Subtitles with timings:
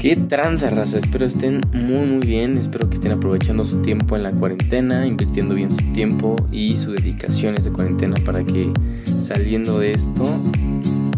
[0.00, 0.96] Qué tranza, raza.
[0.96, 2.56] Espero estén muy, muy bien.
[2.56, 6.92] Espero que estén aprovechando su tiempo en la cuarentena, invirtiendo bien su tiempo y su
[6.92, 8.72] dedicación de cuarentena para que
[9.04, 10.24] saliendo de esto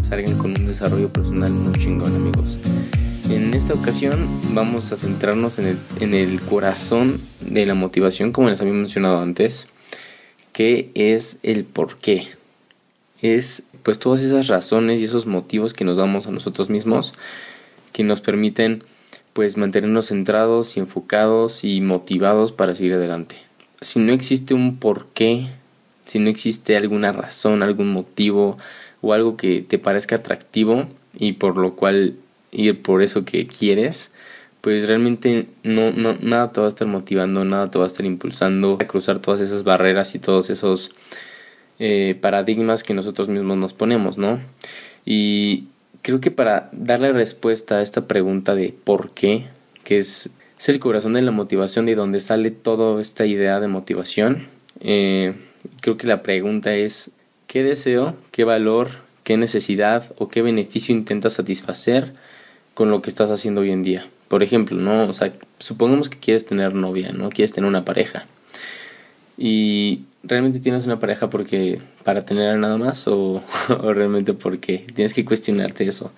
[0.01, 2.59] salgan con un desarrollo personal muy chingón, amigos.
[3.29, 8.49] En esta ocasión vamos a centrarnos en el, en el corazón de la motivación, como
[8.49, 9.69] les había mencionado antes,
[10.51, 12.27] que es el por qué.
[13.21, 17.13] Es pues todas esas razones y esos motivos que nos damos a nosotros mismos
[17.93, 18.83] que nos permiten
[19.31, 23.35] pues mantenernos centrados y enfocados y motivados para seguir adelante.
[23.81, 25.47] Si no existe un porqué,
[26.05, 28.57] si no existe alguna razón, algún motivo
[29.01, 32.15] o algo que te parezca atractivo y por lo cual
[32.51, 34.11] ir por eso que quieres,
[34.61, 38.77] pues realmente no, nada te va a estar motivando, nada te va a estar impulsando
[38.79, 40.91] a cruzar todas esas barreras y todos esos
[41.79, 44.39] eh, paradigmas que nosotros mismos nos ponemos, ¿no?
[45.05, 45.65] Y
[46.03, 49.47] creo que para darle respuesta a esta pregunta de por qué,
[49.83, 50.29] que es,
[50.67, 54.47] el corazón de la motivación, de donde sale toda esta idea de motivación,
[54.79, 55.33] eh,
[55.81, 57.11] creo que la pregunta es,
[57.47, 58.89] ¿qué deseo, qué valor,
[59.23, 62.13] qué necesidad o qué beneficio intentas satisfacer
[62.73, 64.07] con lo que estás haciendo hoy en día?
[64.27, 65.05] Por ejemplo, ¿no?
[65.05, 67.29] O sea, supongamos que quieres tener novia, ¿no?
[67.29, 68.25] Quieres tener una pareja.
[69.37, 75.25] Y realmente tienes una pareja porque para tener nada más o, realmente porque tienes que
[75.25, 76.11] cuestionarte eso.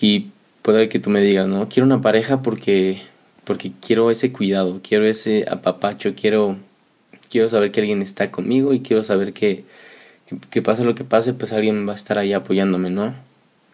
[0.00, 0.30] Y
[0.62, 2.98] puede que tú me digas no quiero una pareja porque
[3.44, 6.56] porque quiero ese cuidado quiero ese apapacho quiero
[7.30, 9.64] quiero saber que alguien está conmigo y quiero saber que
[10.50, 13.12] que, pase lo que pase pues alguien va a estar ahí apoyándome no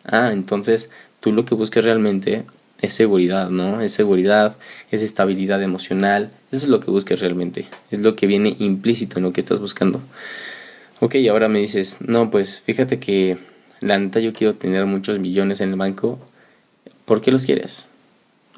[0.04, 0.90] ah entonces
[1.20, 2.46] tú lo que buscas realmente
[2.80, 3.80] es seguridad, ¿no?
[3.80, 4.56] Es seguridad,
[4.90, 6.30] es estabilidad emocional.
[6.52, 7.66] Eso es lo que buscas realmente.
[7.90, 10.00] Es lo que viene implícito en lo que estás buscando.
[11.00, 13.38] Ok, ahora me dices, no, pues fíjate que
[13.80, 16.18] la neta yo quiero tener muchos millones en el banco.
[17.04, 17.88] ¿Por qué los quieres?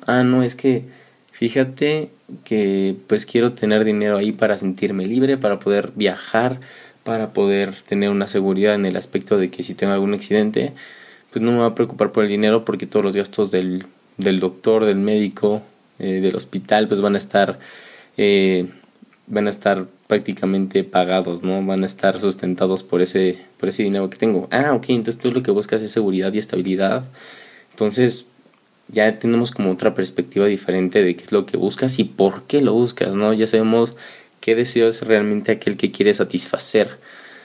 [0.06, 0.84] Ah, no, es que
[1.32, 2.10] fíjate
[2.44, 6.60] que pues quiero tener dinero ahí para sentirme libre, para poder viajar,
[7.04, 10.72] para poder tener una seguridad en el aspecto de que si tengo algún accidente,
[11.30, 13.84] pues no me va a preocupar por el dinero porque todos los gastos del
[14.20, 15.62] del doctor, del médico,
[15.98, 17.58] eh, del hospital, pues van a estar,
[18.16, 18.68] eh,
[19.26, 21.64] van a estar prácticamente pagados, ¿no?
[21.64, 24.48] Van a estar sustentados por ese, por ese dinero que tengo.
[24.50, 27.04] Ah, ok, entonces tú lo que buscas es seguridad y estabilidad.
[27.70, 28.26] Entonces,
[28.88, 32.60] ya tenemos como otra perspectiva diferente de qué es lo que buscas y por qué
[32.60, 33.32] lo buscas, ¿no?
[33.32, 33.94] Ya sabemos
[34.40, 36.98] qué deseo es realmente aquel que quiere satisfacer,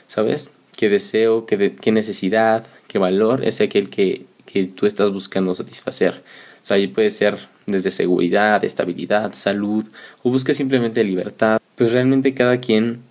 [0.08, 0.52] ¿sabes?
[0.76, 6.24] ¿Qué deseo, qué, qué necesidad, qué valor es aquel que, que tú estás buscando satisfacer?
[6.66, 7.38] O sea, ahí puede ser
[7.68, 9.86] desde seguridad, estabilidad, salud
[10.24, 11.62] o busca simplemente libertad.
[11.76, 13.02] Pues realmente cada quien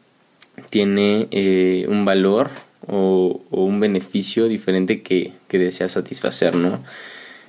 [0.71, 2.51] tiene eh, un valor
[2.89, 6.83] o, un beneficio diferente que, que desea satisfacer, ¿no?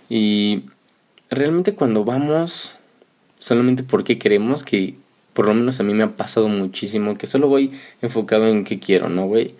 [0.08, 0.66] Y
[1.32, 2.76] realmente cuando vamos
[3.40, 4.94] solamente porque queremos, que
[5.34, 7.72] por lo menos a mí me ha pasado muchísimo, que solo voy
[8.04, 9.28] enfocado en qué quiero, ¿no?
[9.28, 9.56] Voy,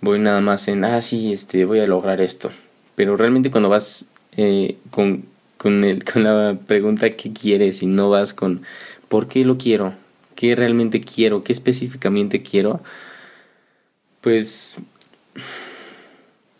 [0.00, 2.50] voy nada más en, ah, sí, este, voy a lograr esto.
[2.94, 4.06] Pero realmente cuando vas
[4.38, 5.28] eh, con
[5.60, 7.82] con, el, con la pregunta ¿qué quieres?
[7.82, 8.62] y no vas con
[9.08, 9.92] ¿por qué lo quiero?
[10.34, 11.44] ¿Qué realmente quiero?
[11.44, 12.80] ¿Qué específicamente quiero?
[14.22, 14.78] Pues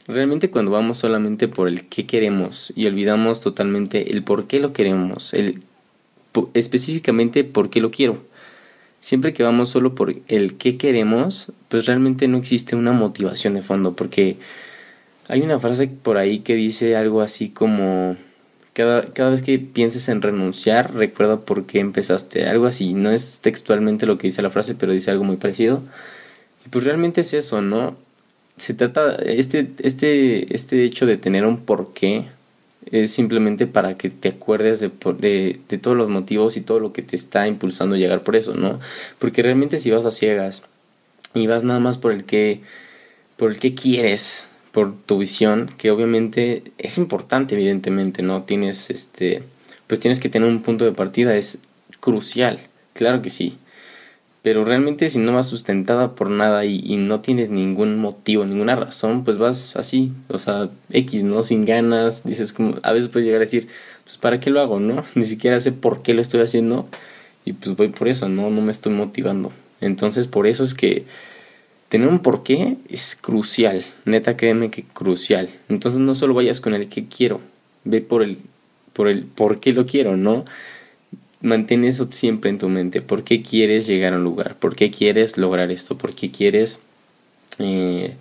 [0.07, 4.75] realmente cuando vamos solamente por el qué queremos y olvidamos totalmente el por qué lo
[4.75, 5.61] queremos, el
[6.53, 8.23] específicamente por qué lo quiero.
[9.01, 13.63] Siempre que vamos solo por el qué queremos, pues realmente no existe una motivación de
[13.63, 14.37] fondo, porque
[15.29, 18.19] hay una frase por ahí que dice algo así como
[18.73, 22.47] cada, cada vez que pienses en renunciar, recuerda por qué empezaste.
[22.47, 25.83] Algo así, no es textualmente lo que dice la frase, pero dice algo muy parecido.
[26.65, 27.97] Y pues realmente es eso, ¿no?
[28.57, 32.27] Se trata, este, este, este hecho de tener un porqué
[32.91, 36.93] es simplemente para que te acuerdes de, de, de todos los motivos y todo lo
[36.93, 38.81] que te está impulsando a llegar por eso, ¿no?
[39.19, 40.63] Porque realmente si vas a ciegas
[41.35, 42.61] y vas nada más por el que,
[43.37, 48.45] por el que quieres, por tu visión, que obviamente es importante, evidentemente, ¿no?
[48.45, 49.43] Tienes este,
[49.87, 51.59] pues tienes que tener un punto de partida, es
[52.01, 52.61] crucial,
[52.93, 53.59] claro que sí.
[54.43, 58.75] Pero realmente si no vas sustentada por nada y, y, no tienes ningún motivo, ninguna
[58.75, 61.43] razón, pues vas así, o sea, X, ¿no?
[61.43, 63.69] Sin ganas, dices como, a veces puedes llegar a decir,
[64.05, 65.05] pues ¿para qué lo hago, no?
[65.15, 66.87] Ni siquiera sé por qué lo estoy haciendo
[67.45, 68.51] y pues voy por eso, ¿no?
[68.51, 69.53] No me estoy motivando.
[69.81, 71.05] Entonces por eso es que
[71.91, 75.51] tener un porqué es crucial, neta créeme que crucial.
[75.69, 77.41] Entonces no solo vayas con el que quiero,
[77.85, 78.39] ve por el
[78.93, 80.45] por el por qué lo quiero, ¿no?
[81.43, 83.03] Mantén eso siempre en tu mente.
[83.03, 84.57] ¿Por qué quieres llegar a un lugar?
[84.57, 85.99] ¿Por qué quieres lograr esto?
[85.99, 86.83] ¿Por qué quieres,
[87.59, 88.15] eh,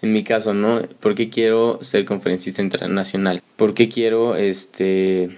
[0.00, 0.82] en mi caso, ¿no?
[1.00, 3.42] ¿Por qué quiero ser conferencista internacional?
[3.56, 5.30] ¿Por qué quiero, este,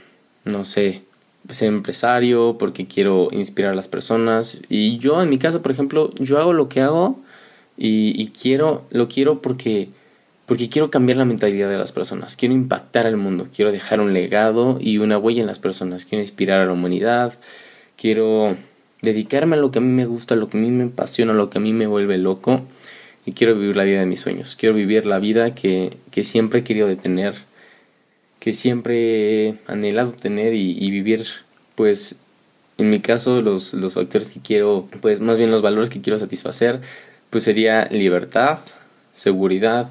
[0.45, 1.03] no sé,
[1.49, 4.61] ser empresario, porque quiero inspirar a las personas.
[4.69, 7.19] Y yo, en mi caso, por ejemplo, yo hago lo que hago
[7.77, 9.89] y, y quiero, lo quiero porque,
[10.47, 12.37] porque quiero cambiar la mentalidad de las personas.
[12.37, 16.05] Quiero impactar al mundo, quiero dejar un legado y una huella en las personas.
[16.05, 17.39] Quiero inspirar a la humanidad,
[17.97, 18.57] quiero
[19.03, 21.33] dedicarme a lo que a mí me gusta, a lo que a mí me apasiona,
[21.33, 22.63] a lo que a mí me vuelve loco.
[23.27, 24.57] Y quiero vivir la vida de mis sueños.
[24.57, 27.35] Quiero vivir la vida que, que siempre he querido detener
[28.41, 31.27] que siempre he anhelado tener y, vivir,
[31.77, 32.17] pues,
[32.79, 36.19] en mi caso, los, los factores que quiero, pues, más bien los valores que quiero
[36.19, 36.81] satisfacer,
[37.31, 38.59] pues sería libertad,
[39.13, 39.89] seguridad,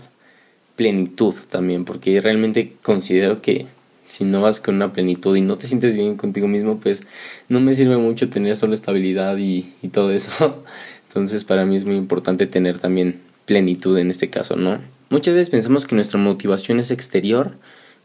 [0.75, 3.65] plenitud también, porque realmente considero que
[4.03, 7.03] si no vas con una plenitud y no te sientes bien contigo mismo, pues
[7.47, 10.63] no me sirve mucho tener solo estabilidad y, y todo eso.
[11.07, 14.79] Entonces para mí es muy importante tener también plenitud en este caso, ¿no?
[15.09, 17.51] Muchas veces pensamos que nuestra motivación es exterior,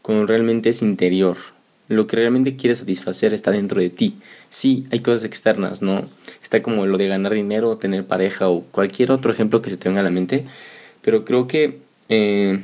[0.01, 1.37] cuando realmente es interior.
[1.87, 4.15] Lo que realmente quieres satisfacer está dentro de ti.
[4.49, 6.03] Sí, hay cosas externas, ¿no?
[6.41, 9.89] Está como lo de ganar dinero, tener pareja o cualquier otro ejemplo que se te
[9.89, 10.45] venga a la mente.
[11.01, 11.79] Pero creo que
[12.09, 12.59] eh,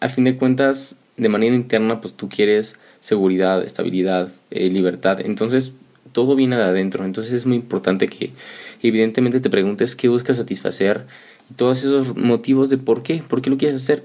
[0.00, 5.20] a fin de cuentas, de manera interna, pues tú quieres seguridad, estabilidad, eh, libertad.
[5.20, 5.72] Entonces,
[6.12, 7.04] todo viene de adentro.
[7.04, 8.32] Entonces es muy importante que
[8.82, 11.06] evidentemente te preguntes qué buscas satisfacer
[11.50, 14.04] y todos esos motivos de por qué, por qué lo quieres hacer.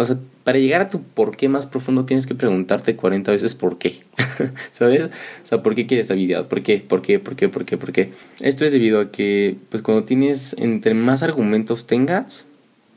[0.00, 3.56] O sea, para llegar a tu por qué más profundo tienes que preguntarte 40 veces
[3.56, 3.96] por qué.
[4.70, 5.06] ¿Sabes?
[5.06, 5.10] O
[5.42, 6.46] sea, ¿por qué quieres estabilidad?
[6.46, 6.78] ¿Por qué?
[6.78, 7.18] ¿Por qué?
[7.18, 7.48] ¿Por qué?
[7.48, 7.76] ¿Por qué?
[7.76, 8.12] ¿Por qué?
[8.40, 12.46] Esto es debido a que, pues cuando tienes, entre más argumentos tengas,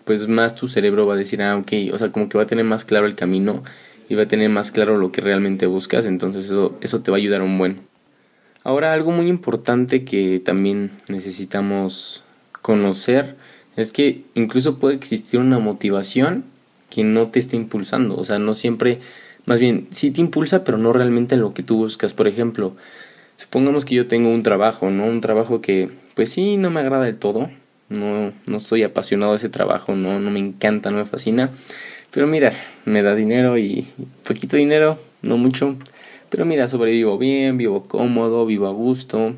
[0.05, 2.47] pues más tu cerebro va a decir, ah, ok, o sea, como que va a
[2.47, 3.63] tener más claro el camino
[4.07, 7.17] y va a tener más claro lo que realmente buscas, entonces eso, eso te va
[7.17, 7.79] a ayudar un buen.
[8.63, 12.23] Ahora, algo muy importante que también necesitamos
[12.61, 13.37] conocer
[13.75, 16.50] es que incluso puede existir una motivación
[16.91, 18.15] que no te esté impulsando.
[18.15, 18.99] O sea, no siempre,
[19.47, 22.13] más bien, sí te impulsa, pero no realmente en lo que tú buscas.
[22.13, 22.75] Por ejemplo,
[23.37, 25.05] supongamos que yo tengo un trabajo, ¿no?
[25.05, 27.49] Un trabajo que, pues sí, no me agrada del todo.
[27.89, 31.49] No, no soy apasionado de ese trabajo, no, no me encanta, no me fascina.
[32.11, 32.53] Pero mira,
[32.85, 33.87] me da dinero y
[34.27, 35.77] poquito dinero, no mucho.
[36.29, 39.33] Pero mira, sobrevivo bien, vivo cómodo, vivo a gusto.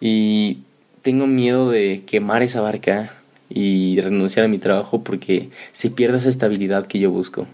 [0.00, 0.58] Y
[1.02, 3.12] tengo miedo de quemar esa barca
[3.48, 7.46] y renunciar a mi trabajo porque se pierde esa estabilidad que yo busco.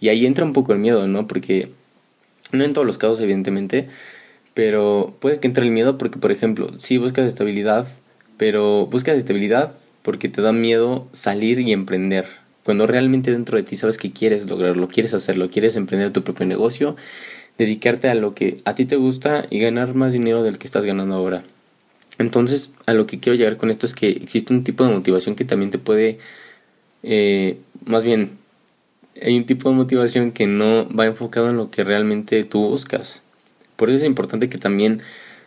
[0.00, 1.26] Y ahí entra un poco el miedo, ¿no?
[1.26, 1.70] Porque
[2.52, 3.88] no en todos los casos, evidentemente,
[4.54, 7.86] pero puede que entre el miedo porque, por ejemplo, si buscas estabilidad,
[8.36, 12.26] pero buscas estabilidad porque te da miedo salir y emprender.
[12.64, 16.46] Cuando realmente dentro de ti sabes que quieres lograrlo, quieres hacerlo, quieres emprender tu propio
[16.46, 16.96] negocio,
[17.58, 20.84] dedicarte a lo que a ti te gusta y ganar más dinero del que estás
[20.84, 21.42] ganando ahora.
[22.18, 25.34] Entonces, a lo que quiero llegar con esto es que existe un tipo de motivación
[25.34, 26.18] que también te puede,
[27.02, 28.38] eh, más bien,
[29.20, 33.24] hay un tipo de motivación que no va enfocado en lo que realmente tú buscas.
[33.76, 35.02] Por eso es importante que también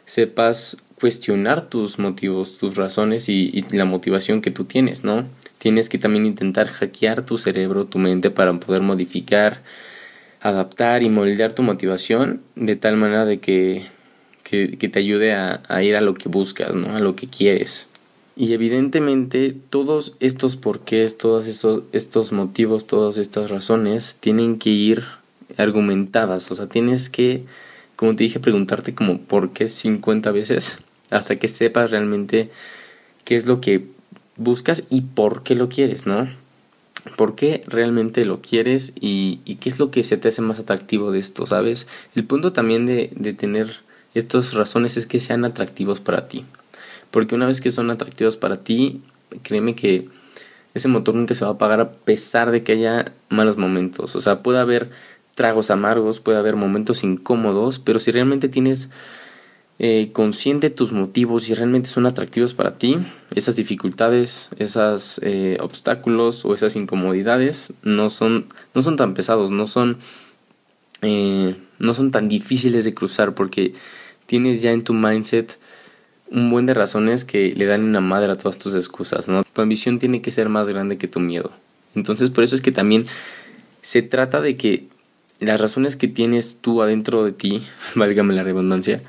[0.06, 5.26] sepas cuestionar tus motivos, tus razones y, y la motivación que tú tienes, ¿no?
[5.60, 9.62] Tienes que también intentar hackear tu cerebro, tu mente para poder modificar,
[10.42, 13.84] adaptar y moldear tu motivación de tal manera de que
[14.50, 16.96] que, te ayude a, ir a lo que buscas, ¿no?
[16.96, 17.88] A lo que quieres.
[18.36, 25.04] Y evidentemente todos estos porqués, todos estos, estos motivos, todas estas razones tienen que ir
[25.58, 26.50] argumentadas.
[26.52, 27.44] O sea, tienes que,
[27.96, 30.80] como te dije, preguntarte como por qué 50 veces
[31.10, 32.50] hasta que sepas realmente
[33.26, 33.86] qué es lo que
[34.38, 36.30] buscas y por qué lo quieres, ¿no?
[37.18, 40.60] ¿Por qué realmente lo quieres y, y qué es lo que se te hace más
[40.60, 41.88] atractivo de esto, ¿sabes?
[42.16, 46.46] El punto también de, de tener estas razones es que sean atractivos para ti.
[47.12, 49.02] Porque una vez que son atractivos para ti,
[49.44, 50.10] créeme que
[50.74, 54.16] ese motor nunca se va a apagar a pesar de que haya malos momentos.
[54.16, 54.90] O sea, puede haber
[55.36, 58.90] tragos amargos, puede haber momentos incómodos, pero si realmente tienes
[59.80, 62.98] eh, consciente tus motivos y realmente son atractivos para ti,
[63.36, 69.68] esas dificultades, esos eh, obstáculos o esas incomodidades no son, no son tan pesados, no
[69.68, 70.00] son,
[71.04, 73.74] eh, no son tan difíciles de cruzar porque
[74.26, 75.58] tienes ya en tu mindset
[76.30, 79.44] un buen de razones que le dan una madre a todas tus excusas, ¿no?
[79.44, 81.52] Tu ambición tiene que ser más grande que tu miedo.
[81.96, 83.08] Entonces, por eso es que también
[83.82, 84.88] se trata de que
[85.40, 87.62] las razones que tienes tú adentro de ti,
[87.96, 89.02] válgame la redundancia,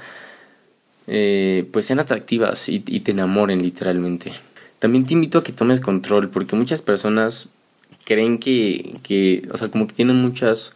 [1.07, 4.33] eh, pues sean atractivas y, y te enamoren literalmente.
[4.79, 7.51] También te invito a que tomes control, porque muchas personas
[8.05, 10.75] creen que, que o sea, como que tienen muchos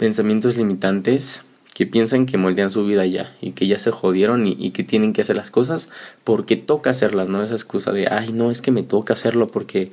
[0.00, 4.70] pensamientos limitantes que piensan que moldean su vida ya y que ya se jodieron y,
[4.70, 5.90] que tienen que hacer las cosas
[6.24, 9.92] porque toca hacerlas, no esa excusa de, ay, no, es que me toca hacerlo porque,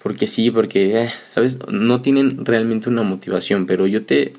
[0.00, 1.58] porque sí, porque, eh", ¿sabes?
[1.68, 4.32] No tienen realmente una motivación, pero yo te,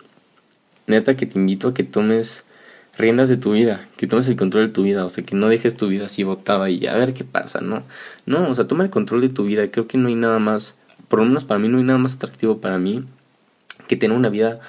[0.88, 2.46] neta que te invito a que tomes
[2.98, 5.50] riendas de tu vida, que tomes el control de tu vida, o sea, que no
[5.50, 7.84] dejes tu vida así botada y a ver qué pasa, ¿no?
[8.26, 10.78] No, o sea, toma el control de tu vida, creo que no hay nada más,
[11.10, 13.04] por lo menos para mí no hay nada más atractivo para mí
[13.88, 14.60] que tener una vida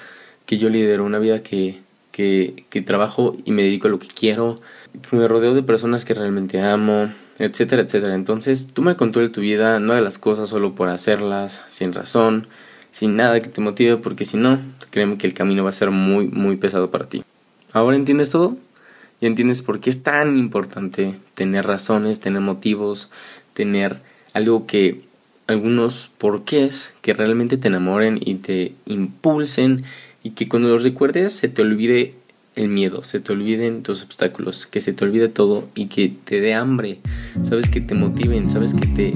[0.45, 1.79] que yo lidero, una vida que,
[2.11, 4.59] que, que trabajo y me dedico a lo que quiero,
[5.09, 8.15] que me rodeo de personas que realmente amo, etcétera, etcétera.
[8.15, 11.93] Entonces, toma el control de tu vida, no de las cosas solo por hacerlas, sin
[11.93, 12.47] razón,
[12.91, 14.59] sin nada que te motive, porque si no,
[14.91, 17.23] créeme que el camino va a ser muy, muy pesado para ti.
[17.71, 18.57] ¿Ahora entiendes todo?
[19.21, 23.11] Y entiendes por qué es tan importante tener razones, tener motivos,
[23.53, 24.01] tener
[24.33, 25.01] algo que
[25.49, 29.83] algunos porqués que realmente te enamoren y te impulsen
[30.23, 32.13] y que cuando los recuerdes se te olvide
[32.55, 36.39] el miedo, se te olviden tus obstáculos, que se te olvide todo y que te
[36.39, 36.99] dé hambre,
[37.41, 39.13] sabes que te motiven, sabes que te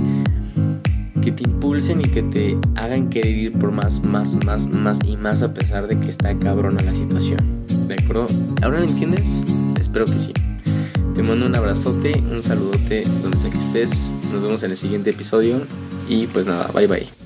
[1.21, 5.15] que te impulsen y que te hagan querer ir por más, más, más, más y
[5.15, 7.39] más a pesar de que está cabrona la situación.
[7.87, 8.25] ¿De acuerdo?
[8.61, 9.43] ¿Ahora lo entiendes?
[9.79, 10.33] Espero que sí.
[11.15, 14.11] Te mando un abrazote, un saludote donde sea que estés.
[14.31, 15.61] Nos vemos en el siguiente episodio.
[16.09, 17.22] Y pues nada, bye bye.